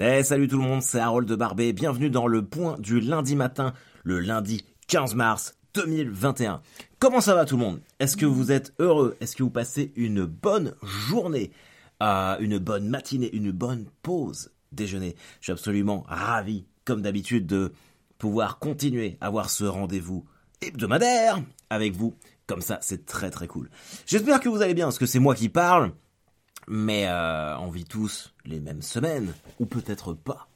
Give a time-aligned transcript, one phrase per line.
[0.00, 3.36] Eh salut tout le monde, c'est Harold de Barbet, bienvenue dans le point du lundi
[3.36, 6.62] matin, le lundi 15 mars 2021.
[6.98, 7.80] Comment ça va tout le monde?
[8.00, 9.16] Est-ce que vous êtes heureux?
[9.20, 11.52] Est-ce que vous passez une bonne journée?
[12.02, 15.14] Euh, Une bonne matinée Une bonne pause déjeuner?
[15.38, 17.72] Je suis absolument ravi, comme d'habitude, de
[18.18, 20.24] pouvoir continuer à avoir ce rendez-vous
[20.60, 21.40] hebdomadaire
[21.70, 22.14] avec vous.
[22.48, 23.70] Comme ça, c'est très très cool.
[24.06, 25.92] J'espère que vous allez bien, parce que c'est moi qui parle.
[26.68, 30.48] Mais euh, on vit tous les mêmes semaines, ou peut-être pas.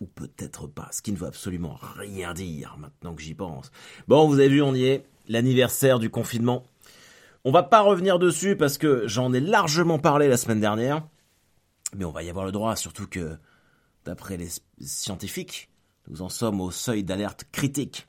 [0.00, 3.70] Ou peut-être pas, ce qui ne veut absolument rien dire maintenant que j'y pense.
[4.08, 6.64] Bon, vous avez vu, on y est, l'anniversaire du confinement.
[7.44, 11.06] On va pas revenir dessus parce que j'en ai largement parlé la semaine dernière,
[11.94, 13.38] mais on va y avoir le droit, surtout que,
[14.04, 14.48] d'après les
[14.80, 15.70] scientifiques,
[16.08, 18.06] nous en sommes au seuil d'alerte critique.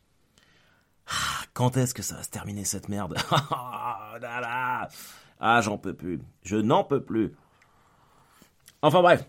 [1.08, 3.16] Ah, quand est-ce que ça va se terminer cette merde?
[4.20, 4.88] Ah,
[5.40, 6.20] ah, j'en peux plus.
[6.44, 7.34] Je n'en peux plus.
[8.82, 9.28] Enfin bref.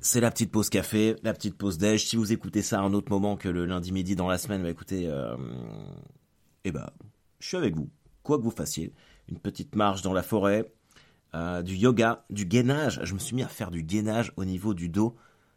[0.00, 2.06] C'est la petite pause café, la petite pause déj.
[2.06, 4.62] Si vous écoutez ça à un autre moment que le lundi midi dans la semaine,
[4.62, 5.36] bah écoutez, euh,
[6.64, 6.90] eh ben,
[7.38, 7.88] je suis avec vous.
[8.22, 8.92] Quoi que vous fassiez.
[9.28, 10.70] Une petite marche dans la forêt,
[11.34, 13.00] euh, du yoga, du gainage.
[13.04, 15.16] Je me suis mis à faire du gainage au niveau du dos.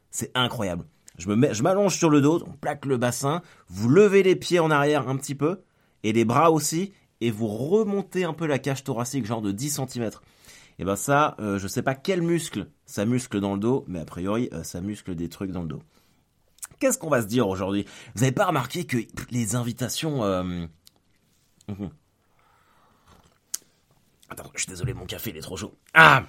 [0.10, 0.86] C'est incroyable.
[1.18, 4.36] Je me mets, je m'allonge sur le dos, on plaque le bassin, vous levez les
[4.36, 5.62] pieds en arrière un petit peu,
[6.02, 6.92] et les bras aussi,
[7.24, 10.10] et vous remontez un peu la cage thoracique, genre de 10 cm.
[10.78, 14.00] Et ben ça, euh, je sais pas quel muscle ça muscle dans le dos, mais
[14.00, 15.82] a priori, euh, ça muscle des trucs dans le dos.
[16.80, 17.86] Qu'est-ce qu'on va se dire aujourd'hui?
[18.16, 18.98] Vous avez pas remarqué que
[19.32, 20.26] les invitations...
[20.26, 20.44] Euh...
[21.70, 21.90] Mhm.
[24.30, 25.74] Attends, je suis désolé, mon café il est trop chaud.
[25.94, 26.24] Ah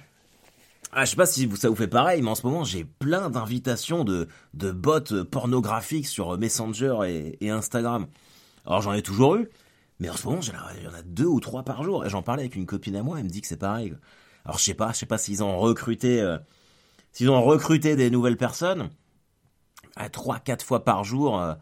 [0.97, 3.29] ah, je sais pas si ça vous fait pareil, mais en ce moment j'ai plein
[3.29, 8.07] d'invitations de, de bots pornographiques sur Messenger et Instagram.
[8.65, 9.49] Alors j'en ai toujours eu,
[9.99, 10.41] mais en ce moment,
[10.77, 12.05] il y en a deux ou trois par jour.
[12.05, 13.95] Et j'en parlais avec une copine à moi, elle me dit que c'est pareil.
[14.43, 16.37] Alors je sais pas, je sais pas s'ils ont recruté, euh,
[17.11, 18.89] s'ils ont recruté des nouvelles personnes.
[19.95, 21.55] À trois, quatre fois par jour, euh,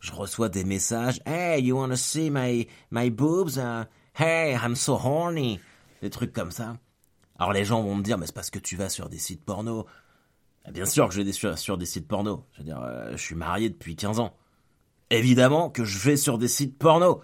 [0.00, 1.20] je reçois des messages.
[1.26, 3.58] Hey, you wanna see my my boobs?
[3.58, 3.84] Uh,
[4.18, 5.60] hey, I'm so horny.
[6.00, 6.76] Des trucs comme ça.
[7.38, 9.44] Alors les gens vont me dire, mais c'est parce que tu vas sur des sites
[9.44, 9.86] porno.
[10.70, 12.46] Bien sûr que je vais sur, sur des sites porno.
[12.52, 14.36] Je veux dire, euh, je suis marié depuis 15 ans.
[15.10, 17.20] Évidemment que je vais sur des sites porno.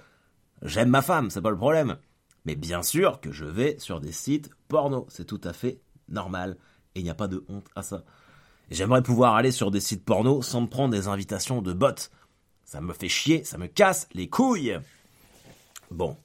[0.62, 1.98] J'aime ma femme, c'est pas le problème.
[2.44, 6.56] Mais bien sûr que je vais sur des sites porno, c'est tout à fait normal.
[6.94, 8.04] Et il n'y a pas de honte à ça.
[8.70, 12.10] J'aimerais pouvoir aller sur des sites porno sans me prendre des invitations de bots.
[12.64, 14.78] Ça me fait chier, ça me casse les couilles.
[15.90, 16.16] Bon.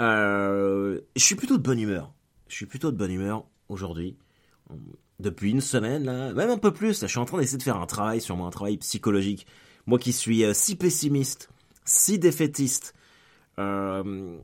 [0.00, 2.12] Euh, je suis plutôt de bonne humeur.
[2.48, 4.16] Je suis plutôt de bonne humeur aujourd'hui.
[5.20, 7.76] Depuis une semaine, là, même un peu plus, je suis en train d'essayer de faire
[7.76, 9.46] un travail sur moi, un travail psychologique.
[9.86, 11.50] Moi qui suis euh, si pessimiste,
[11.84, 12.94] si défaitiste,
[13.58, 14.38] euh,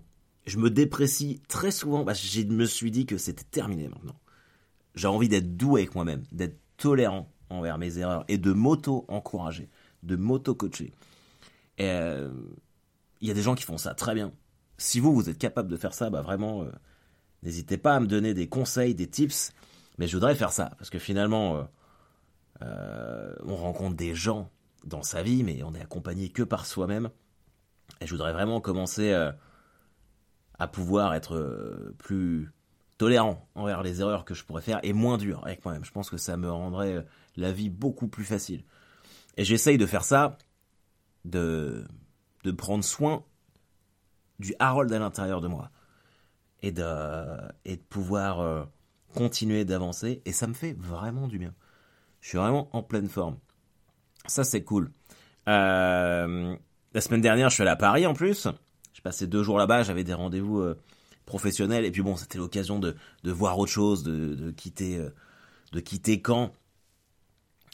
[0.47, 2.05] je me déprécie très souvent.
[2.05, 4.19] Bah, je me suis dit que c'était terminé maintenant.
[4.95, 9.69] J'ai envie d'être doux avec moi-même, d'être tolérant envers mes erreurs et de m'auto-encourager,
[10.03, 10.93] de m'auto-coacher.
[11.81, 12.33] Euh,
[13.21, 14.33] il y a des gens qui font ça très bien.
[14.79, 16.71] Si vous, vous êtes capable de faire ça, bah vraiment, euh,
[17.43, 19.53] n'hésitez pas à me donner des conseils, des tips.
[19.99, 21.69] Mais je voudrais faire ça, parce que finalement,
[22.63, 24.51] on rencontre des gens
[24.85, 27.11] dans sa vie, mais on est accompagné que par soi-même.
[28.01, 29.33] Et je voudrais vraiment commencer euh,
[30.59, 32.51] à pouvoir être euh, plus
[32.99, 35.85] tolérant envers les erreurs que je pourrais faire et moins dur avec moi-même.
[35.85, 37.03] Je pense que ça me rendrait euh,
[37.37, 38.65] la vie beaucoup plus facile.
[39.37, 40.39] Et j'essaye de faire ça,
[41.25, 41.87] de,
[42.45, 43.25] de prendre soin
[44.39, 45.71] du Harold à l'intérieur de moi.
[46.63, 48.69] Et de, et de pouvoir
[49.15, 50.21] continuer d'avancer.
[50.27, 51.55] Et ça me fait vraiment du bien.
[52.21, 53.39] Je suis vraiment en pleine forme.
[54.27, 54.93] Ça, c'est cool.
[55.49, 56.57] Euh,
[56.93, 58.49] la semaine dernière, je suis allé à Paris en plus.
[58.93, 60.79] J'ai passé deux jours là-bas, j'avais des rendez-vous euh,
[61.25, 61.85] professionnels.
[61.85, 65.11] Et puis bon, c'était l'occasion de, voir autre chose, de, de quitter, euh,
[65.73, 66.53] de quitter Caen.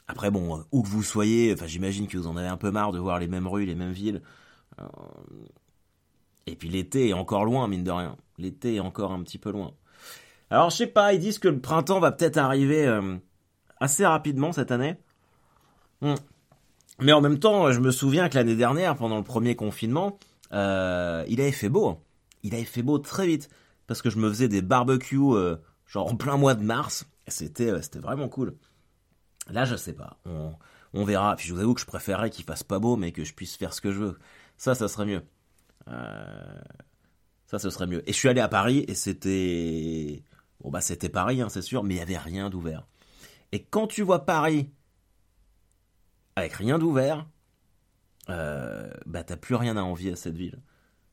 [0.09, 2.71] Après, bon, euh, où que vous soyez, enfin, j'imagine que vous en avez un peu
[2.71, 4.23] marre de voir les mêmes rues, les mêmes villes.
[6.47, 8.17] Et puis l'été est encore loin, mine de rien.
[8.39, 9.73] L'été est encore un petit peu loin.
[10.51, 12.87] Alors, je sais pas, ils disent que le printemps va peut-être arriver
[13.81, 14.97] assez rapidement cette année.
[16.03, 16.15] Hmm.
[17.01, 20.19] Mais en même temps, je me souviens que l'année dernière, pendant le premier confinement,
[20.53, 21.89] euh, il avait fait beau.
[21.89, 21.99] Hein.
[22.43, 23.51] Il avait fait beau très vite.
[23.87, 25.57] Parce que je me faisais des barbecues, euh,
[25.87, 27.07] genre en plein mois de mars.
[27.29, 28.57] Euh, c'était vraiment cool.
[29.51, 30.19] Là, je sais pas.
[30.25, 31.37] On, verra.
[31.37, 33.57] Puis je vous avoue que je préférerais qu'il fasse pas beau, mais que je puisse
[33.57, 34.19] faire ce que je veux.
[34.57, 35.23] Ça, ça serait mieux.
[37.47, 38.03] ça, ce serait mieux.
[38.09, 40.23] Et je suis allé à Paris et c'était...
[40.63, 42.87] Bon, bah, c'était Paris, hein, c'est sûr, mais il y avait rien d'ouvert.
[43.53, 44.71] Et quand tu vois Paris
[46.37, 47.27] avec rien d'ouvert,
[48.29, 50.61] euh, bah t'as plus rien à envier à cette ville.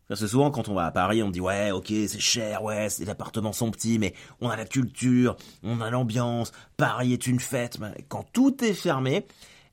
[0.07, 2.87] Parce que souvent, quand on va à Paris, on dit ouais, ok, c'est cher, ouais,
[2.99, 7.39] les appartements sont petits, mais on a la culture, on a l'ambiance, Paris est une
[7.39, 7.79] fête.
[8.09, 9.25] Quand tout est fermé,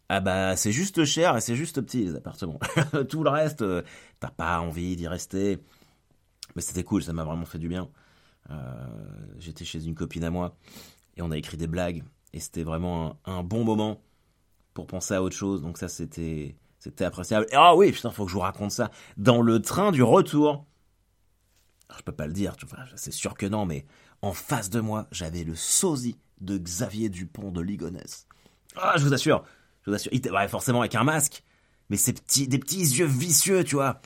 [0.09, 2.59] ah bah c'est juste cher et c'est juste petit les appartements.
[3.09, 3.83] tout le reste, euh,
[4.21, 5.59] t'as pas envie d'y rester.
[6.57, 7.89] Mais c'était cool, ça m'a vraiment fait du bien.
[8.51, 8.87] Euh,
[9.39, 10.57] j'étais chez une copine à moi
[11.17, 12.03] et on a écrit des blagues
[12.33, 14.01] et c'était vraiment un, bon moment
[14.81, 15.61] pour penser à autre chose.
[15.63, 17.47] Donc ça c'était c'était appréciable.
[17.53, 18.91] ah oui, putain, faut que je vous raconte ça.
[19.19, 20.65] Dans le train du retour,
[21.97, 22.57] je peux pas le dire,
[22.97, 23.85] c'est sûr que non, mais
[24.23, 28.27] en face de moi, j'avais le sosie de Xavier Dupont de Ligonnès.
[28.77, 29.45] Ah, je vous assure,
[29.83, 31.43] je vous assure, il était forcément avec un masque,
[31.91, 34.01] mais ces petits, des petits yeux vicieux, tu vois.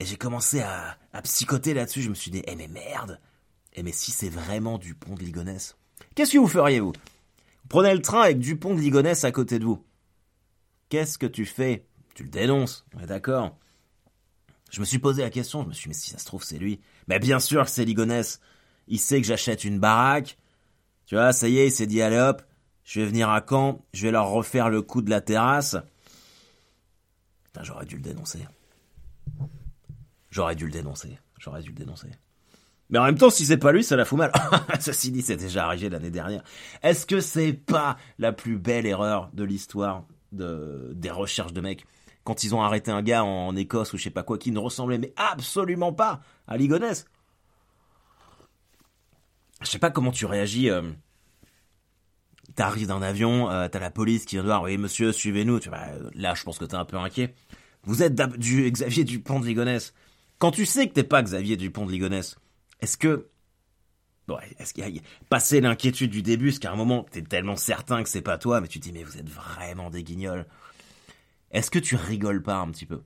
[0.00, 2.00] Et j'ai commencé à, à psychoter là-dessus.
[2.00, 3.20] Je me suis dit, eh mais merde,
[3.74, 5.76] eh mais si c'est vraiment Dupont de Ligonnès,
[6.14, 6.94] qu'est-ce que vous feriez vous
[7.68, 9.84] Prenez le train avec Dupont de Ligonnès à côté de vous.
[10.88, 11.86] Qu'est-ce que tu fais?
[12.14, 13.56] Tu le dénonces, on est d'accord
[14.70, 16.44] Je me suis posé la question, je me suis dit, mais si ça se trouve,
[16.44, 16.80] c'est lui.
[17.08, 18.40] Mais bien sûr que c'est Ligonnès.
[18.86, 20.38] Il sait que j'achète une baraque.
[21.06, 22.42] Tu vois, ça y est, il s'est dit, allez hop,
[22.84, 25.76] je vais venir à Caen, je vais leur refaire le coup de la terrasse.
[27.44, 28.46] Putain, j'aurais dû le dénoncer.
[30.30, 31.18] J'aurais dû le dénoncer.
[31.38, 32.08] J'aurais dû le dénoncer.
[32.90, 34.32] Mais en même temps, si c'est pas lui, ça la fout mal.
[34.80, 36.42] Ceci dit, c'est déjà arrivé l'année dernière.
[36.82, 40.04] Est-ce que c'est pas la plus belle erreur de l'histoire?
[40.34, 41.86] De, des recherches de mecs
[42.24, 44.58] quand ils ont arrêté un gars en Écosse ou je sais pas quoi qui ne
[44.58, 47.06] ressemblait mais absolument pas à Ligonès
[49.62, 50.70] Je sais pas comment tu réagis.
[50.70, 50.82] Euh,
[52.56, 55.58] T'arrives d'un avion, euh, t'as la police qui vient de voir, oui monsieur, suivez-nous.
[55.66, 57.34] Vois, là, je pense que t'es un peu inquiet.
[57.82, 59.92] Vous êtes du Xavier Dupont de Ligonnès.
[60.38, 62.36] Quand tu sais que t'es pas Xavier Dupont de Ligonnès,
[62.80, 63.28] est-ce que
[64.28, 67.56] Ouais, est-ce qu'il y a passé l'inquiétude du début, parce qu'à un moment, t'es tellement
[67.56, 70.46] certain que c'est pas toi, mais tu te dis, mais vous êtes vraiment des guignols.
[71.50, 73.02] Est-ce que tu rigoles pas un petit peu?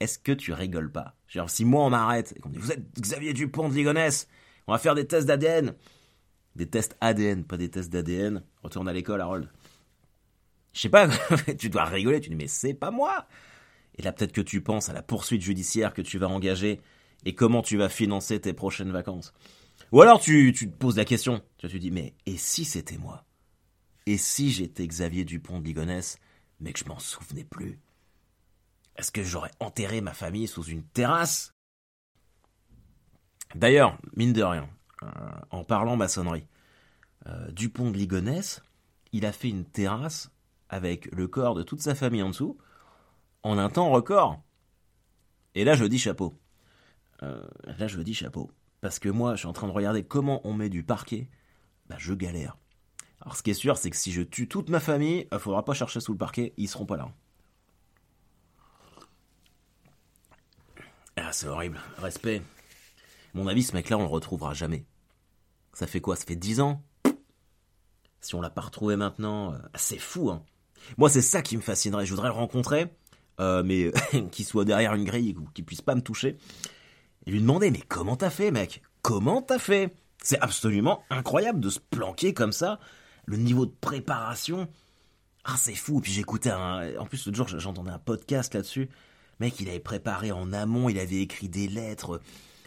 [0.00, 1.16] Est-ce que tu rigoles pas?
[1.28, 4.28] Genre, si moi on m'arrête et qu'on me dit, vous êtes Xavier Dupont de Ligonnès,
[4.66, 5.74] on va faire des tests d'ADN.
[6.56, 8.42] Des tests ADN, pas des tests d'ADN.
[8.62, 9.48] Retourne à l'école, Harold.
[10.74, 11.08] Je sais pas,
[11.58, 13.26] tu dois rigoler, tu dis, mais c'est pas moi
[13.96, 16.80] Et là, peut-être que tu penses à la poursuite judiciaire que tu vas engager
[17.24, 19.32] et comment tu vas financer tes prochaines vacances.
[19.92, 23.24] Ou alors tu, te poses la question, tu te dis mais et si c'était moi?
[24.06, 26.18] Et si j'étais Xavier Dupont de Ligonnès,
[26.60, 27.78] mais que je m'en souvenais plus?
[28.96, 31.52] Est-ce que j'aurais enterré ma famille sous une terrasse?
[33.54, 34.68] D'ailleurs, mine de rien,
[35.02, 35.08] euh,
[35.50, 36.46] en parlant maçonnerie,
[37.26, 38.62] euh, Dupont de Ligonnès,
[39.12, 40.30] il a fait une terrasse
[40.68, 42.58] avec le corps de toute sa famille en dessous,
[43.42, 44.42] en un temps record.
[45.54, 46.34] Et là, je dis chapeau.
[47.22, 47.42] Euh,
[47.78, 48.50] là, je dis chapeau.
[48.80, 51.28] Parce que moi, je suis en train de regarder comment on met du parquet.
[51.88, 52.56] Bah, je galère.
[53.20, 55.64] Alors, ce qui est sûr, c'est que si je tue toute ma famille, il faudra
[55.64, 57.08] pas chercher sous le parquet, ils seront pas là.
[61.16, 61.80] Ah, c'est horrible.
[61.98, 62.42] Respect.
[63.34, 64.84] mon avis, ce mec-là, on le retrouvera jamais.
[65.72, 66.16] Ça fait quoi?
[66.16, 66.82] Ça fait 10 ans?
[68.20, 70.42] Si on l'a pas retrouvé maintenant, euh, c'est fou, hein.
[70.98, 72.06] Moi, c'est ça qui me fascinerait.
[72.06, 72.86] Je voudrais le rencontrer,
[73.40, 73.92] euh, mais
[74.30, 76.36] qu'il soit derrière une grille ou qu'il puisse pas me toucher
[77.26, 78.82] et lui demander mais comment t'as fait mec?
[79.02, 79.94] Comment t'as fait?
[80.22, 82.80] C'est absolument incroyable de se planquer comme ça.
[83.26, 84.68] Le niveau de préparation,
[85.44, 86.00] ah c'est fou.
[86.00, 88.88] Puis j'écoutais un, en plus l'autre jour j'entendais un podcast là-dessus.
[89.38, 92.20] Mec, il avait préparé en amont, il avait écrit des lettres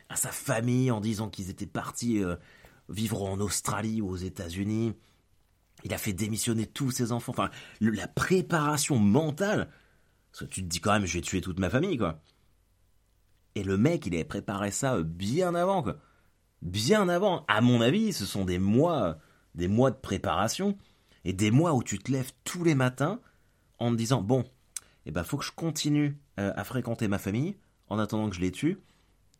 [0.10, 2.36] à sa famille en disant qu'ils étaient partis euh,
[2.90, 4.94] vivre en Australie ou aux États-Unis.
[5.84, 7.32] Il a fait démissionner tous ses enfants.
[7.32, 9.70] Enfin, la préparation mentale.
[10.32, 12.22] Parce tu te dis quand même, je vais tuer toute ma famille, quoi.
[13.56, 15.98] Et le mec, il avait préparé ça euh, bien avant, quoi.
[16.62, 17.46] Bien avant.
[17.48, 19.18] À mon avis, ce sont des mois,
[19.56, 20.78] des mois de préparation
[21.24, 23.20] et des mois où tu te lèves tous les matins
[23.80, 24.44] en te disant bon,
[25.06, 27.56] eh ben faut que je continue euh, à fréquenter ma famille
[27.88, 28.78] en attendant que je les tue.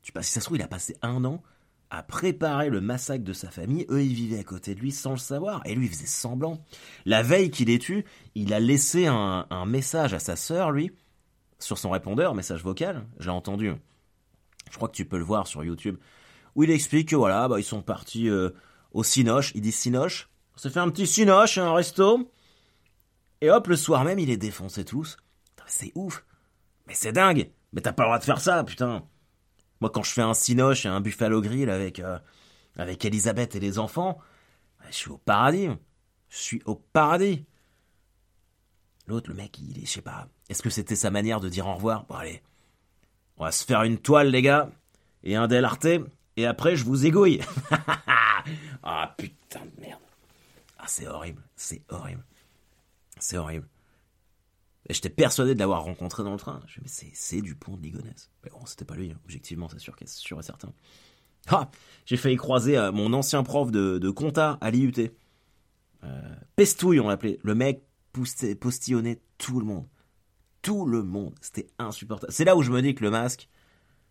[0.02, 1.42] Tu passes, si ça se trouve, il a passé un an
[1.90, 3.86] à préparer le massacre de sa famille.
[3.90, 5.62] Eux, ils vivaient à côté de lui sans le savoir.
[5.66, 6.64] Et lui, il faisait semblant.
[7.06, 10.92] La veille qu'il les tue, il a laissé un, un message à sa sœur, lui,
[11.58, 13.06] sur son répondeur, message vocal.
[13.20, 13.74] J'ai entendu.
[14.70, 15.98] Je crois que tu peux le voir sur YouTube.
[16.56, 18.50] Où il explique que voilà, bah, ils sont partis euh,
[18.92, 19.52] au Cinoche.
[19.56, 20.30] Il dit Cinoche.
[20.56, 22.32] On s'est fait un petit Cinoche, un resto.
[23.42, 25.18] Et hop, le soir même, il les défonçait tous.
[25.70, 26.26] C'est ouf.
[26.88, 27.52] Mais c'est dingue.
[27.72, 29.06] Mais t'as pas le droit de faire ça, putain.
[29.80, 32.18] Moi, quand je fais un Cinoche et un Buffalo Grill avec, euh,
[32.76, 34.18] avec Elisabeth et les enfants,
[34.80, 35.70] bah, je suis au paradis.
[36.30, 37.46] Je suis au paradis.
[39.08, 40.28] L'autre, le mec, il est, je sais pas.
[40.50, 42.06] Est-ce que c'était sa manière de dire au revoir?
[42.06, 42.42] Bon, allez,
[43.40, 44.70] on va se faire une toile, les gars,
[45.24, 45.88] et un Delarte,
[46.36, 47.42] et après je vous égouille.
[48.84, 50.02] ah putain de merde.
[50.78, 52.24] Ah c'est horrible, c'est horrible.
[53.20, 53.68] C'est horrible.
[54.88, 56.62] Et j'étais persuadé de l'avoir rencontré dans le train.
[56.68, 58.32] Je me mais c'est Dupont de Ligonnès.
[58.44, 59.20] Mais bon, c'était pas lui, hein.
[59.26, 60.74] objectivement, c'est sûr, sûr et certain.
[61.48, 61.70] Ah,
[62.06, 65.12] j'ai failli croiser euh, mon ancien prof de, de compta à l'IUT.
[66.04, 67.40] Euh, Pestouille, on l'appelait.
[67.44, 67.84] Le mec
[68.60, 69.86] postillonnait tout le monde.
[70.62, 71.34] Tout le monde.
[71.42, 72.32] C'était insupportable.
[72.32, 73.50] C'est là où je me dis que le masque,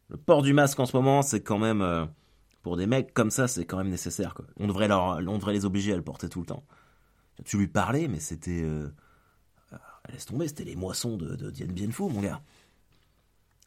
[0.09, 2.07] le port du masque en ce moment, c'est quand même, euh,
[2.63, 4.35] pour des mecs comme ça, c'est quand même nécessaire.
[4.59, 6.65] On, devrait leur, on devrait les obliger à le porter tout le temps.
[7.45, 8.63] Tu lui parlais, mais c'était...
[8.63, 8.89] Euh,
[10.11, 12.41] laisse tomber, c'était les moissons de, de Dien Bien mon gars.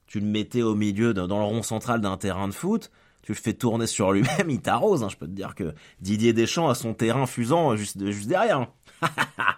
[0.07, 3.37] Tu le mettais au milieu, dans le rond central d'un terrain de foot, tu le
[3.37, 5.03] fais tourner sur lui-même, il t'arrose.
[5.03, 5.09] Hein.
[5.09, 8.67] Je peux te dire que Didier Deschamps a son terrain fusant juste, juste derrière.
[9.01, 9.09] Hein.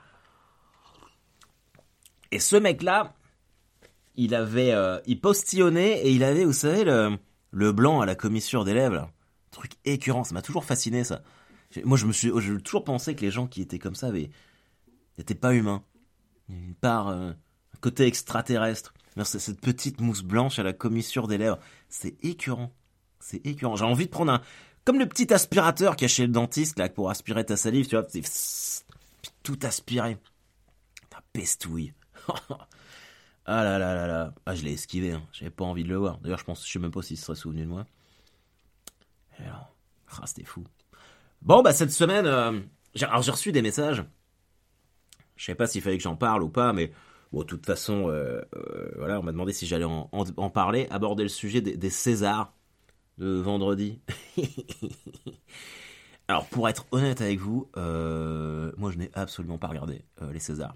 [2.33, 3.13] et ce mec-là,
[4.15, 7.17] il avait, euh, il postillonnait et il avait, vous savez, le,
[7.51, 9.11] le blanc à la commissure des lèvres.
[9.51, 11.21] Truc écurant, ça m'a toujours fasciné ça.
[11.83, 12.31] Moi, je me suis,
[12.63, 15.83] toujours pensé que les gens qui étaient comme ça n'étaient pas humains.
[16.49, 18.93] Une part, euh, un côté extraterrestre.
[19.23, 22.73] Cette petite mousse blanche à la commissure des lèvres, c'est écurant.
[23.19, 23.75] C'est écœurant.
[23.75, 24.41] J'ai envie de prendre un,
[24.85, 27.87] comme le petit aspirateur qu'il y a chez le dentiste, là, pour aspirer ta salive,
[27.87, 28.23] tu vois, puis
[29.43, 30.17] tout aspirer.
[31.09, 31.93] Ta pestouille.
[33.45, 34.33] ah là là là là.
[34.45, 35.23] Ah, je l'ai esquivé, hein.
[35.31, 36.19] J'avais pas envie de le voir.
[36.19, 37.85] D'ailleurs, je pense, je sais même pas s'il se serait souvenu de moi.
[39.39, 40.63] ah, c'était fou.
[41.41, 42.59] Bon, bah, cette semaine, euh,
[42.95, 44.03] j'ai, reçu des messages.
[45.35, 46.91] Je sais pas s'il fallait que j'en parle ou pas, mais
[47.31, 50.07] bon, de toute façon, euh, euh, voilà, on m'a demandé si j'allais en,
[50.49, 52.53] parler, aborder le sujet des, Césars
[53.17, 53.99] de vendredi.
[56.27, 60.75] Alors pour être honnête avec vous, euh, moi je n'ai absolument pas regardé les Césars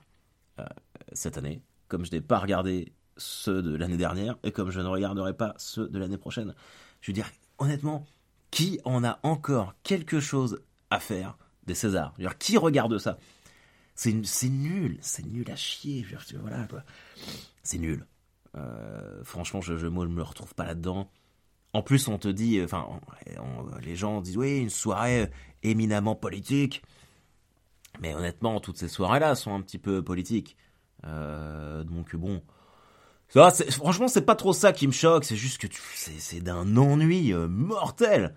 [1.13, 4.87] cette année, comme je n'ai pas regardé ceux de l'année dernière et comme je ne
[4.87, 6.53] regarderai pas ceux de l'année prochaine.
[7.01, 8.05] Je veux dire, honnêtement,
[8.51, 12.13] qui en a encore quelque chose à faire des Césars?
[12.17, 13.17] Je dire, Qui regarde ça?
[13.95, 14.13] C'est
[14.49, 16.05] nul, c'est nul à chier.
[16.39, 16.67] voilà
[17.63, 18.05] C'est nul.
[19.23, 21.09] franchement, je ne me retrouve pas là-dedans.
[21.73, 22.87] En plus, on te dit, enfin,
[23.81, 25.29] les gens disent, oui, une soirée
[25.63, 26.83] éminemment politique.
[28.01, 30.57] Mais honnêtement, toutes ces soirées-là sont un petit peu politiques.
[31.05, 32.41] Euh, donc bon,
[33.29, 35.25] ça, franchement, c'est pas trop ça qui me choque.
[35.25, 38.35] C'est juste que c'est d'un ennui euh, mortel,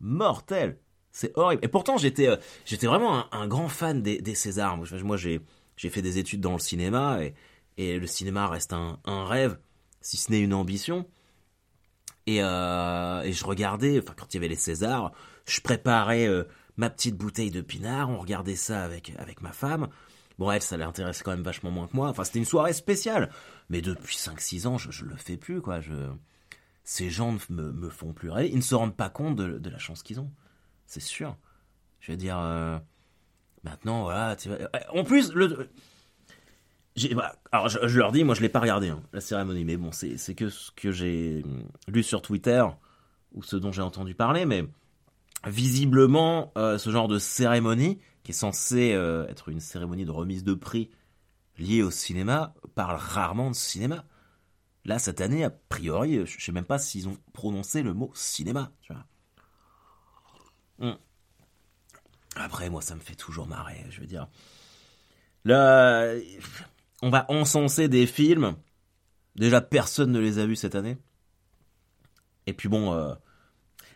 [0.00, 0.78] mortel.
[1.10, 1.62] C'est horrible.
[1.64, 2.36] Et pourtant, j'étais euh,
[2.82, 4.78] vraiment un, grand fan des, Césars.
[4.78, 5.40] Moi, j'ai
[5.76, 7.18] j'ai fait des études dans le cinéma
[7.76, 9.58] et, le cinéma reste un, rêve,
[10.00, 11.06] si ce n'est une ambition.
[12.28, 15.12] Euh, et, je regardais, enfin quand il y avait les Césars,
[15.44, 16.28] je préparais
[16.76, 19.88] ma petite bouteille de pinard, on regardait ça avec, avec ma femme.
[20.38, 22.08] Bon, elle, ça l'intéressait quand même vachement moins que moi.
[22.08, 23.30] Enfin, c'était une soirée spéciale.
[23.68, 25.80] Mais depuis 5-6 ans, je, je le fais plus, quoi.
[25.80, 25.94] Je...
[26.84, 28.50] Ces gens me, me font plus rêver.
[28.50, 30.30] Ils ne se rendent pas compte de, la chance qu'ils ont.
[30.86, 31.36] C'est sûr.
[32.00, 32.78] Je veux dire, euh,
[33.62, 34.34] maintenant, voilà.
[34.36, 34.50] Tu
[34.92, 35.68] En plus, le,
[37.14, 39.90] bah, alors je, leur dis, moi je l'ai pas regardé hein, la cérémonie, mais bon,
[39.92, 41.42] c'est que ce que j'ai
[41.88, 42.64] lu sur Twitter
[43.32, 44.64] ou ce dont j'ai entendu parler, mais
[45.46, 50.44] visiblement euh, ce genre de cérémonie qui est censée euh, être une cérémonie de remise
[50.44, 50.90] de prix
[51.58, 54.04] liée au cinéma parle rarement de cinéma.
[54.84, 58.72] Là cette année, a priori, je sais même pas s'ils ont prononcé le mot cinéma.
[60.80, 60.96] Hum.
[62.34, 63.84] Après, moi, ça me fait toujours marrer.
[63.90, 64.28] Je veux dire,
[67.02, 68.56] on va encenser des films.
[69.36, 70.96] Déjà, personne ne les a vus cette année.
[72.46, 73.14] Et puis bon, euh,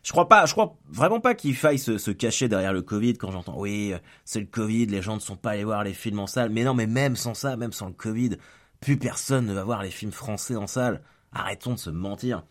[0.06, 3.32] je crois pas, je crois vraiment pas qu'il faille se, cacher derrière le Covid quand
[3.32, 3.92] j'entends oui,
[4.24, 6.50] c'est le Covid, les gens ne sont pas allés voir les films en salle.
[6.50, 8.36] Mais non, mais même sans ça, même sans le Covid,
[8.80, 11.02] plus personne ne va voir les films français en salle.
[11.32, 12.44] Arrêtons de se mentir.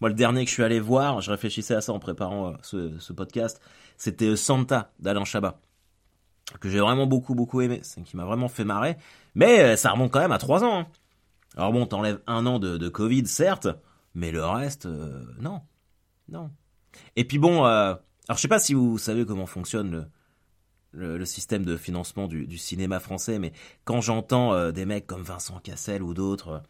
[0.00, 2.56] Moi, le dernier que je suis allé voir, je réfléchissais à ça en préparant euh,
[2.62, 3.60] ce, ce podcast,
[3.96, 5.60] c'était euh, Santa d'Alain Chabat
[6.58, 8.96] que j'ai vraiment beaucoup beaucoup aimé, c'est qui m'a vraiment fait marrer,
[9.34, 10.80] mais euh, ça remonte quand même à 3 ans.
[10.80, 10.86] Hein.
[11.56, 13.68] Alors bon, t'enlèves un an de, Covid, certes,
[14.14, 15.60] mais le reste, euh, non,
[16.28, 16.50] non.
[17.16, 17.94] Et puis bon, euh,
[18.28, 20.08] alors je sais pas si vous savez comment fonctionne
[20.92, 23.52] le, système de financement du, cinéma français, mais
[23.84, 26.62] quand j'entends des mecs comme Vincent Cassel ou d'autres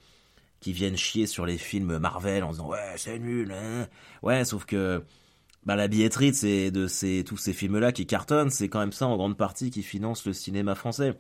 [0.61, 3.89] qui viennent chier sur les films Marvel en disant ouais c'est nul, hein.
[4.23, 5.03] ouais sauf que
[5.65, 9.37] bah, la billetterie de, tous ces films-là qui cartonnent, c'est quand même ça en grande
[9.37, 11.19] partie qui finance le cinéma français.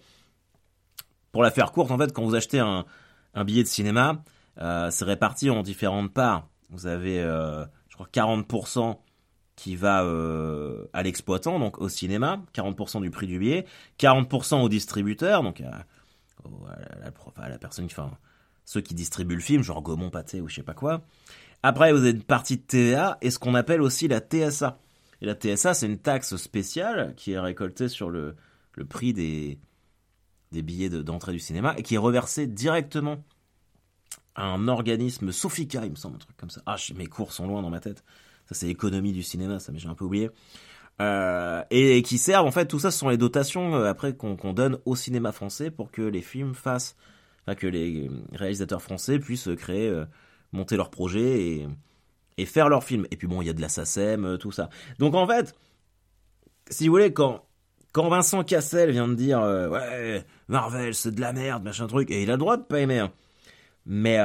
[1.32, 2.86] Pour la faire courte, en fait, quand vous achetez un,
[3.34, 4.24] un billet de cinéma,
[4.58, 6.48] euh, c'est réparti en différentes parts.
[6.70, 7.64] Vous avez, euh,
[8.08, 8.98] 40%
[9.56, 13.66] qui va euh, à l'exploitant, donc au cinéma, 40% du prix du billet,
[13.98, 15.84] 40% au distributeur, donc à,
[17.48, 18.10] la, personne qui, enfin,
[18.64, 21.04] ceux qui distribuent le film, genre Gaumont, Pâté ou je sais pas quoi,
[21.62, 24.78] après, vous avez une partie de TVA et ce qu'on appelle aussi la TSA.
[25.20, 28.36] Et la TSA, c'est une taxe spéciale qui est récoltée sur le,
[28.88, 29.58] prix des,
[30.52, 33.22] billets d'entrée du cinéma, et qui est reversé directement
[34.36, 36.62] un organisme Sofica, il me semble, un truc comme ça.
[36.66, 38.04] Ah, mes cours sont loin dans ma tête.
[38.46, 40.30] Ça, c'est l'économie du cinéma, ça, mais j'ai un peu oublié.
[41.00, 44.52] Euh, et, qui servent, en fait, tout ça, ce sont les dotations euh, après qu'on
[44.52, 46.96] donne au cinéma français pour que les films fassent,
[47.46, 50.04] enfin, que les réalisateurs français puissent créer, euh,
[50.52, 51.68] monter leurs projets et,
[52.36, 53.06] et faire leurs films.
[53.10, 54.68] Et puis bon, il y a de la SACEM, tout ça.
[54.98, 55.54] Donc en fait,
[56.70, 57.44] si vous voulez, quand
[57.92, 62.22] quand Vincent Cassel vient de dire ouais Marvel c'est de la merde machin truc et
[62.22, 63.12] il a le droit de pas aimer hein.
[63.86, 64.18] Mais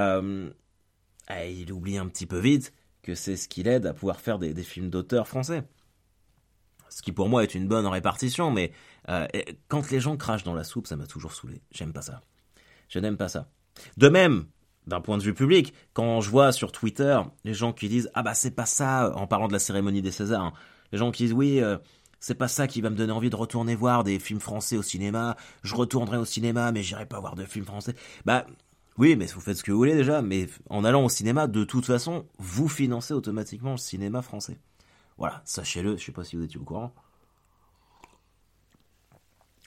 [1.30, 4.40] eh, il oublie un petit peu vite que c'est ce qui l'aide à pouvoir faire
[4.40, 5.64] des, films d'auteur français
[6.90, 8.72] ce qui pour moi est une bonne répartition, mais
[9.10, 9.28] euh,
[9.68, 11.62] quand les gens crachent dans la soupe, ça m'a toujours saoulé.
[11.72, 12.22] J'aime pas ça.
[12.88, 13.50] Je n'aime pas ça.
[13.98, 14.46] De même,
[14.88, 18.24] d'un point de vue public, quand je vois sur Twitter les gens qui disent ah
[18.24, 20.54] bah c'est pas ça en parlant de la cérémonie des Césars, hein.
[20.92, 21.78] les gens qui disent oui euh,
[22.20, 24.84] c'est pas ça qui va me donner envie de retourner voir des films français au
[24.84, 27.96] cinéma, je retournerai au cinéma mais j'irai pas voir de films français.
[28.26, 28.46] Bah
[28.98, 31.66] oui, mais vous faites ce que vous voulez déjà, mais en allant au cinéma, de
[31.66, 34.58] toute façon, vous financez automatiquement le cinéma français.
[35.18, 36.94] Voilà, sachez-le, je sais pas si vous étiez au courant.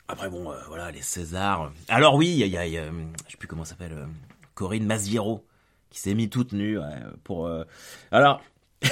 [0.09, 1.71] Après bon, euh, voilà, les Césars.
[1.89, 4.07] Alors oui, il y a, a, je sais plus comment s'appelle, euh,
[4.55, 5.45] Corinne Maziero,
[5.91, 6.79] qui s'est mis toute nue
[7.25, 7.47] pour...
[7.47, 7.65] Euh,
[8.11, 8.41] alors...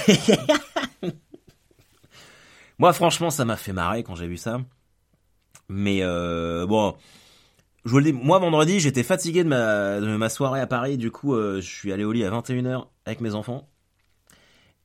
[2.78, 4.60] Moi, franchement, ça m'a fait marrer quand j'ai vu ça.
[5.70, 6.02] Mais
[6.66, 6.94] bon,
[7.86, 10.98] je vous le dis, moi vendredi, j'étais fatigué de ma, soirée à Paris.
[10.98, 13.66] Du coup, je suis allé au lit à 21h avec mes enfants.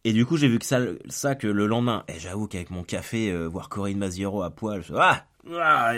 [0.03, 3.31] Et du coup, j'ai vu que ça, que le lendemain, et j'avoue qu'avec mon café,
[3.31, 5.27] euh, voir Corinne Maziero à poil, je, ah,
[5.59, 5.93] ah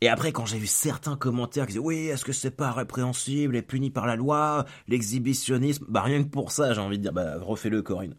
[0.00, 3.56] Et après, quand j'ai vu certains commentaires qui disaient oui, est-ce que c'est pas répréhensible
[3.56, 7.12] et puni par la loi, l'exhibitionnisme, bah rien que pour ça, j'ai envie de dire,
[7.12, 8.14] bah refais-le, Corinne.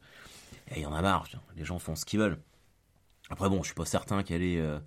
[0.72, 1.26] Et il y en a marre,
[1.56, 2.40] les gens font ce qu'ils veulent.
[3.30, 4.80] Après bon, je suis pas certain qu'elle est, euh,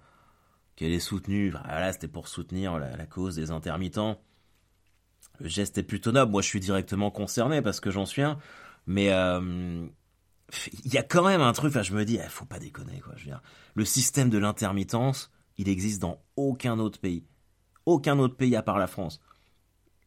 [0.76, 1.50] qu'elle est soutenue.
[1.50, 4.20] voilà, c'était pour soutenir la, cause des intermittents.
[5.40, 6.32] Le geste est plutôt noble.
[6.32, 8.38] Moi, je suis directement concerné parce que j'en suis un.
[8.86, 9.86] Mais euh,
[10.84, 13.14] il y a quand même un truc, je me dis, eh, faut pas déconner, quoi.
[13.16, 13.42] Je veux dire,
[13.74, 17.24] le système de l'intermittence, il existe dans aucun autre pays.
[17.86, 19.20] Aucun autre pays à part la France.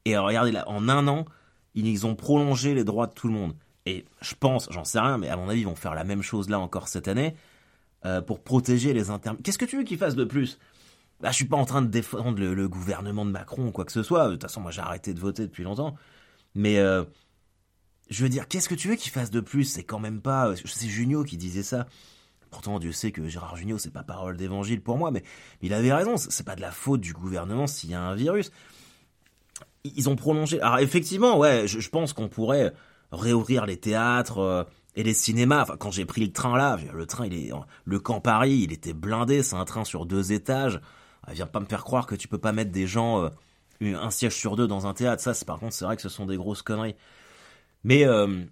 [0.06, 1.26] Et regardez là, en un an,
[1.74, 3.56] ils ont prolongé les droits de tout le monde.
[3.86, 6.22] Et je pense, j'en sais rien, mais à mon avis, ils vont faire la même
[6.22, 7.36] chose là encore cette année
[8.05, 9.41] euh, pour protéger les intermittents.
[9.44, 10.59] Qu'est-ce que tu veux qu'ils fassent de plus?
[11.22, 13.91] Là, je suis pas en train de défendre le, gouvernement de Macron ou quoi que
[13.91, 14.27] ce soit.
[14.27, 15.96] De toute façon, moi, j'ai arrêté de voter depuis longtemps.
[16.53, 17.03] Mais euh,
[18.09, 19.63] je veux dire, qu'est-ce que tu veux qu'il fasse de plus?
[19.63, 20.53] C'est quand même pas.
[20.65, 21.87] C'est Junio qui disait ça.
[22.51, 25.24] Pourtant, Dieu sait que Gérard Junio, c'est pas parole d'évangile pour moi, mais
[25.61, 26.15] il avait raison.
[26.18, 28.51] C'est pas de la faute du gouvernement s'il y a un virus.
[29.83, 30.61] Ils ont prolongé.
[30.61, 32.74] Alors, effectivement, ouais, je, pense qu'on pourrait
[33.11, 34.63] réouvrir les théâtres euh,
[34.96, 35.62] et les cinémas.
[35.62, 37.51] Enfin, quand j'ai pris le train là, le train, il est.
[37.86, 39.44] Le camp Paris, il était blindé.
[39.44, 40.79] C'est un train sur deux étages.
[41.24, 43.24] Ah, viens pas me faire croire que tu peux pas mettre des gens.
[43.24, 43.29] Euh,
[43.81, 45.22] un siège sur deux dans un théâtre.
[45.22, 46.96] Ça, par contre, c'est vrai que ce sont des grosses conneries.
[47.84, 48.44] Mais euh,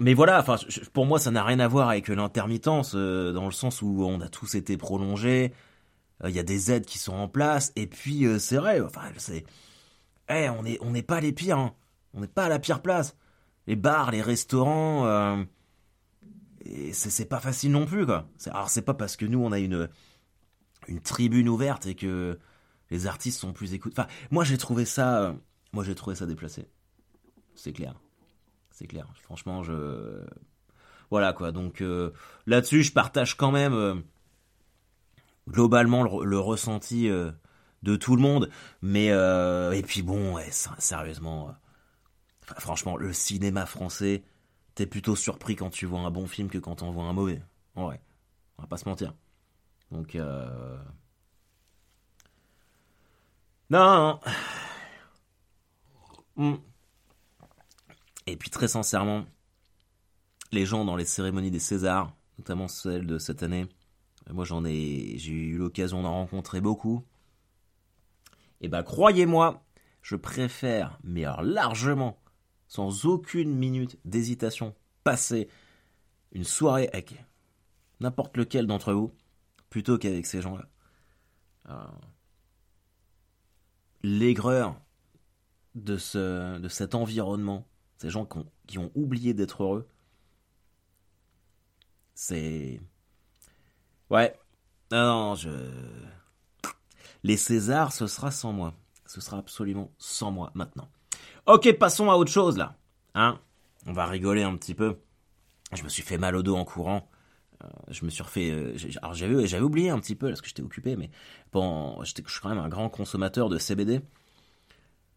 [0.00, 0.56] mais voilà, enfin,
[0.92, 4.20] pour moi, ça n'a rien à voir avec l'intermittence, euh, dans le sens où on
[4.20, 5.52] a tous été prolongés,
[6.24, 9.44] il y a des aides qui sont en place, et puis c'est vrai, enfin, c'est,
[10.28, 11.74] eh, on n'est on n'est pas les pires, hein.
[12.14, 13.16] on n'est pas à la pire place.
[13.66, 15.46] Les bars, les restaurants,
[16.64, 18.28] et c'est pas facile non plus, quoi.
[18.46, 19.88] Alors c'est pas parce que nous on a une
[20.86, 22.38] une tribune ouverte et que
[22.90, 23.94] les artistes sont plus écoutés.
[23.98, 25.34] Enfin, moi j'ai trouvé ça,
[25.72, 26.66] moi j'ai trouvé ça déplacé.
[27.54, 27.94] C'est clair
[28.74, 29.06] c'est clair.
[29.22, 30.20] Franchement, je
[31.10, 31.52] voilà quoi.
[31.52, 32.10] Donc euh,
[32.46, 33.94] là-dessus, je partage quand même euh,
[35.48, 37.30] globalement le, ressenti euh,
[37.82, 38.50] de tout le monde.
[38.82, 41.54] Mais et puis bon, sérieusement,
[42.58, 44.24] franchement, le cinéma français,
[44.74, 47.42] t'es plutôt surpris quand tu vois un bon film que quand t'en vois un mauvais.
[47.76, 48.00] Ouais,
[48.58, 49.14] on va pas se mentir.
[49.90, 50.16] Donc
[53.70, 53.78] non.
[53.80, 54.20] non.
[56.36, 56.56] Hmm.
[58.26, 59.24] Et puis très sincèrement,
[60.52, 63.66] les gens dans les cérémonies des Césars, notamment celle de cette année,
[64.30, 67.04] moi j'en ai, j'ai eu l'occasion d'en rencontrer beaucoup.
[68.60, 69.62] Et ben croyez-moi,
[70.02, 72.18] je préfère, mais alors largement,
[72.74, 75.48] sans aucune minute d'hésitation, passer
[76.32, 77.14] une soirée avec
[78.00, 79.12] n'importe lequel d'entre vous,
[79.70, 80.68] plutôt qu'avec ces gens-là.
[81.68, 81.86] Euh,
[84.02, 84.74] l'aigreur
[85.76, 87.64] de, ce, de cet environnement
[87.98, 88.28] ces gens
[88.66, 89.88] qui ont, oublié d'être heureux.
[92.16, 92.80] C'est.
[94.10, 94.36] Ouais.
[94.90, 95.48] Non, je.
[97.22, 98.74] Les Césars, ce sera sans moi.
[99.06, 100.88] Ce sera absolument sans moi maintenant.
[101.46, 102.76] Ok, passons à autre chose là.
[103.14, 103.38] Hein
[103.86, 104.98] On va rigoler un petit peu.
[105.72, 107.08] Je me suis fait mal au dos en courant.
[107.88, 108.74] je me suis refait.
[109.02, 111.10] alors j'avais j'avais oublié un petit peu parce que j'étais occupé, mais
[111.52, 114.00] bon, je suis quand même un grand consommateur de CBD.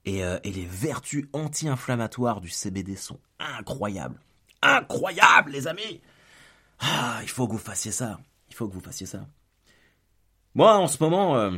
[0.05, 4.19] Et, et les vertus anti-inflammatoires du CBD sont incroyables.
[4.61, 6.01] Incroyables, les amis
[6.79, 8.19] Ah, il faut que vous fassiez ça.
[8.49, 9.27] Il faut que vous fassiez ça.
[10.55, 11.51] Moi, en ce moment,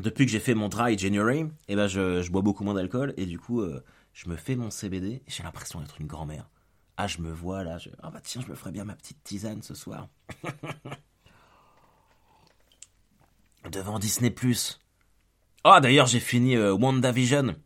[0.00, 3.26] depuis que j'ai fait mon dry January, eh ben je, bois beaucoup moins d'alcool et
[3.26, 5.22] du coup, euh, je me fais mon CBD.
[5.26, 6.48] J'ai l'impression d'être une grand-mère.
[6.96, 7.78] Ah, je me vois là.
[7.78, 7.90] Je...
[8.02, 10.08] Ah bah tiens, je me ferais bien ma petite tisane ce soir.
[13.70, 14.34] Devant Disney.
[15.62, 17.56] Ah d'ailleurs, j'ai fini euh, WandaVision.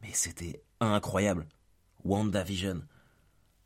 [0.00, 1.46] Mais c'était incroyable.
[2.04, 2.82] WandaVision.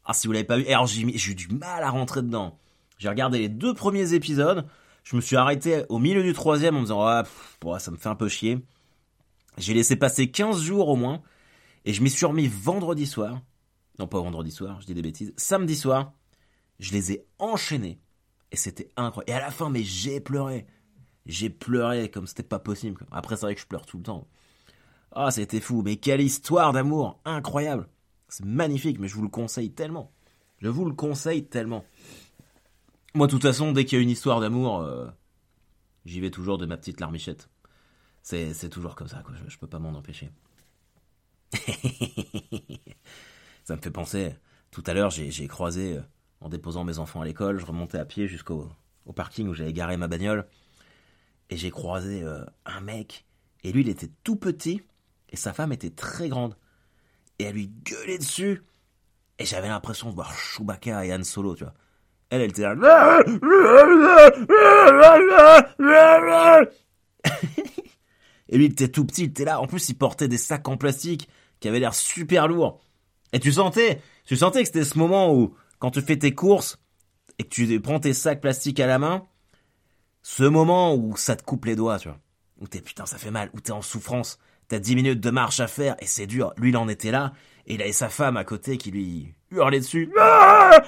[0.05, 2.59] Ah si vous l'avez pas vu, alors j'ai eu du mal à rentrer dedans.
[2.99, 4.66] J'ai regardé les deux premiers épisodes
[5.07, 7.25] je me suis arrêté au milieu du troisième en me disant ah,
[7.79, 8.59] ça me fait un peu chier.
[9.57, 11.23] J'ai laissé passer 15 jours au moins
[11.85, 13.40] et je m'y suis remis vendredi soir.
[14.01, 15.33] Non pas vendredi soir, je dis des bêtises.
[15.37, 16.12] Samedi soir,
[16.81, 18.01] je les ai enchaînés
[18.51, 19.31] et c'était incroyable.
[19.31, 20.66] Et à la fin, mais j'ai pleuré.
[21.25, 23.07] J'ai pleuré comme c'était pas possible.
[23.12, 24.27] Après, c'est vrai que je pleure tout le temps.
[25.12, 25.83] Ah, c'était fou.
[25.85, 27.88] Mais quelle histoire d'amour incroyable.
[28.29, 30.11] C'est magnifique, mais je vous le conseille tellement.
[30.59, 31.85] Je vous le conseille tellement.
[33.16, 35.07] Moi, de toute façon, dès qu'il y a une histoire d'amour, euh,
[36.05, 37.48] j'y vais toujours de ma petite larmichette.
[38.20, 39.35] C'est, toujours comme ça, quoi.
[39.35, 40.31] Je, je peux pas m'en empêcher.
[43.64, 44.35] ça me fait penser.
[44.70, 46.02] Tout à l'heure, j'ai, croisé, euh,
[46.42, 48.68] en déposant mes enfants à l'école, je remontais à pied jusqu'au
[49.07, 50.46] au parking où j'avais garé ma bagnole.
[51.48, 53.24] Et j'ai croisé euh, un mec.
[53.64, 54.83] Et lui, il était tout petit.
[55.31, 56.55] Et sa femme était très grande.
[57.38, 58.62] Et elle lui gueulait dessus.
[59.38, 61.72] Et j'avais l'impression de voir Chewbacca et Han Solo, tu vois.
[62.31, 63.23] Elle, elle était là.
[68.49, 69.61] Et lui, il était tout petit, il était là.
[69.61, 71.29] En plus, il portait des sacs en plastique
[71.61, 72.81] qui avaient l'air super lourds.
[73.33, 76.79] Et tu sentais, tu sentais que c'était ce moment où, quand tu fais tes courses
[77.39, 79.27] et que tu prends tes sacs plastiques à la main,
[80.23, 82.19] ce moment où ça te coupe les doigts, tu vois.
[82.59, 84.39] Où t'es putain, ça fait mal, où t'es en souffrance.
[84.69, 86.53] T'as 10 minutes de marche à faire et c'est dur.
[86.57, 87.33] Lui, il en était là.
[87.67, 90.12] Et il avait sa femme à côté qui lui hurlait dessus.
[90.19, 90.83] Ah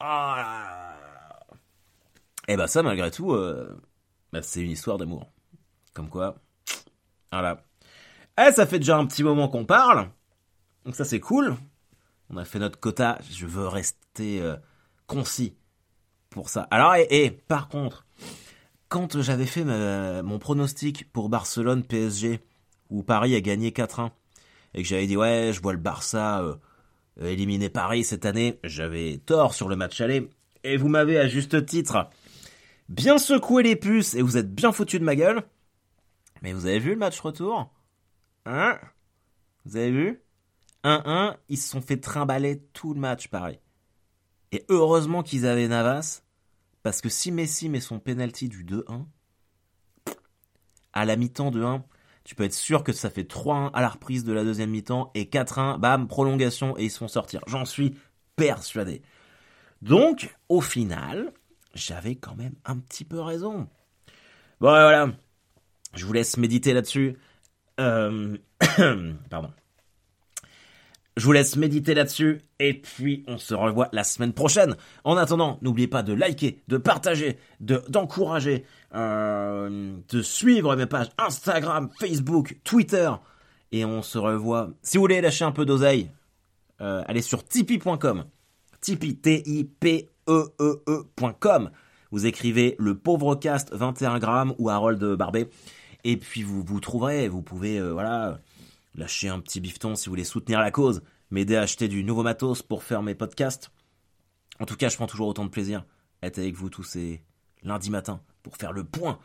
[0.00, 0.90] ah
[2.48, 3.80] et bah ça, malgré tout, euh,
[4.32, 5.30] bah, c'est une histoire d'amour.
[5.94, 6.36] Comme quoi,
[7.30, 7.64] voilà.
[8.38, 10.10] Eh, ça fait déjà un petit moment qu'on parle.
[10.84, 11.56] Donc ça, c'est cool.
[12.28, 13.18] On a fait notre quota.
[13.30, 14.56] Je veux rester euh,
[15.06, 15.54] concis
[16.30, 16.66] pour ça.
[16.70, 18.06] Alors, et, par contre,
[18.88, 22.40] quand j'avais fait mon pronostic pour Barcelone PSG,
[22.90, 24.10] où Paris a gagné 4-1,
[24.74, 26.56] et que j'avais dit ouais, je vois le Barça euh,
[27.20, 30.28] éliminer Paris cette année, j'avais tort sur le match aller,
[30.64, 32.10] et vous m'avez à juste titre
[32.90, 35.42] bien secoué les puces, et vous êtes bien foutu de ma gueule.
[36.42, 37.72] Mais vous avez vu le match retour?
[38.44, 38.78] Hein?
[39.64, 40.22] Vous avez vu?
[40.84, 43.58] 1-1, ils se sont fait trimballer tout le match, Paris.
[44.52, 46.22] Et heureusement qu'ils avaient Navas,
[46.82, 49.04] parce que si Messi met son penalty du 2-1,
[50.92, 51.84] à la mi-temps de 1,
[52.24, 55.10] tu peux être sûr que ça fait 3-1 à la reprise de la deuxième mi-temps
[55.14, 57.40] et 4-1, bam, prolongation et ils se font sortir.
[57.46, 57.96] J'en suis
[58.36, 59.02] persuadé.
[59.82, 61.32] Donc, au final,
[61.74, 63.68] j'avais quand même un petit peu raison.
[64.60, 65.10] Bon, voilà.
[65.94, 67.16] Je vous laisse méditer là-dessus.
[67.80, 68.36] Euh...
[69.30, 69.50] Pardon.
[71.16, 74.76] Je vous laisse méditer là-dessus et puis on se revoit la semaine prochaine.
[75.04, 81.10] En attendant, n'oubliez pas de liker, de partager, de d'encourager, euh, de suivre mes pages
[81.18, 83.10] Instagram, Facebook, Twitter
[83.72, 84.70] et on se revoit.
[84.82, 86.10] Si vous voulez lâcher un peu d'oseille,
[86.80, 88.24] euh, allez sur tipeee.com.
[88.80, 90.10] Tipeee, T-I-P-E-E-E.com.
[92.12, 95.48] Vous écrivez le pauvre cast 21 grammes ou Harold Barbet
[96.04, 97.28] et puis vous vous trouverez.
[97.28, 98.38] Vous pouvez euh, voilà
[98.94, 102.22] lâcher un petit bifton si vous voulez soutenir la cause, m'aider à acheter du nouveau
[102.22, 103.70] matos pour faire mes podcasts.
[104.58, 105.84] En tout cas, je prends toujours autant de plaisir
[106.22, 107.22] à être avec vous tous ces
[107.62, 109.18] lundis matins pour faire le point.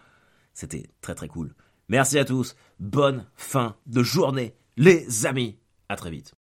[0.53, 1.53] C'était très très cool.
[1.89, 2.55] Merci à tous.
[2.79, 5.57] Bonne fin de journée, les amis.
[5.89, 6.33] À très vite.